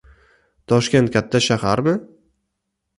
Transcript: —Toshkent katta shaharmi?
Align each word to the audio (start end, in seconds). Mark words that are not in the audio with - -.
—Toshkent 0.73 1.13
katta 1.17 1.43
shaharmi? 1.49 1.97